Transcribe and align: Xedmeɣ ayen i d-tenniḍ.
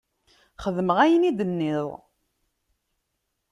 Xedmeɣ 0.63 0.97
ayen 1.03 1.27
i 1.29 1.31
d-tenniḍ. 1.33 1.87